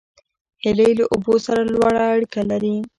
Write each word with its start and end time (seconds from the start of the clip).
هیلۍ 0.63 0.91
له 0.99 1.03
اوبو 1.13 1.33
سره 1.45 1.61
لوړه 1.73 2.01
اړیکه 2.13 2.41
لري 2.51 2.75